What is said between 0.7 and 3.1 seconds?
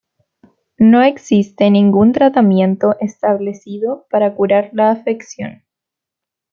No existe ningún tratamiento